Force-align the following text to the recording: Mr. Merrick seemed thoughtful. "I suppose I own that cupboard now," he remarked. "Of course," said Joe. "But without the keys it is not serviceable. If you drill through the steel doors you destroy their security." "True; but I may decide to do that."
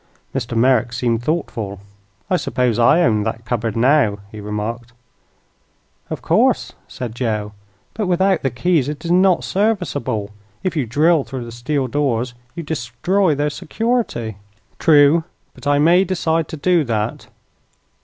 Mr. 0.33 0.57
Merrick 0.57 0.93
seemed 0.93 1.21
thoughtful. 1.21 1.79
"I 2.27 2.35
suppose 2.35 2.79
I 2.79 3.03
own 3.03 3.21
that 3.21 3.45
cupboard 3.45 3.77
now," 3.77 4.17
he 4.31 4.41
remarked. 4.41 4.93
"Of 6.09 6.23
course," 6.23 6.71
said 6.87 7.13
Joe. 7.13 7.51
"But 7.93 8.07
without 8.07 8.41
the 8.41 8.49
keys 8.49 8.89
it 8.89 9.05
is 9.05 9.11
not 9.11 9.43
serviceable. 9.43 10.31
If 10.63 10.75
you 10.75 10.87
drill 10.87 11.23
through 11.23 11.45
the 11.45 11.51
steel 11.51 11.85
doors 11.87 12.33
you 12.55 12.63
destroy 12.63 13.35
their 13.35 13.51
security." 13.51 14.37
"True; 14.79 15.23
but 15.53 15.67
I 15.67 15.77
may 15.77 16.03
decide 16.03 16.47
to 16.47 16.57
do 16.57 16.83
that." 16.85 17.27